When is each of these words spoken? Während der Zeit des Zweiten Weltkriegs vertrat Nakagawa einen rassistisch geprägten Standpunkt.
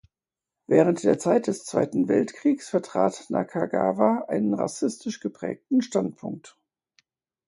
Während 0.65 1.03
der 1.03 1.19
Zeit 1.19 1.45
des 1.45 1.63
Zweiten 1.63 2.07
Weltkriegs 2.07 2.69
vertrat 2.69 3.25
Nakagawa 3.29 4.25
einen 4.29 4.55
rassistisch 4.55 5.19
geprägten 5.19 5.83
Standpunkt. 5.83 6.57